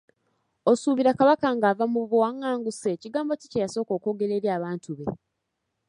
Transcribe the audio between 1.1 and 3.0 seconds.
Kabaka ng’ava mu buwangaanguse,